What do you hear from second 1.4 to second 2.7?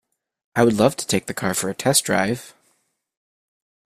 for a test drive.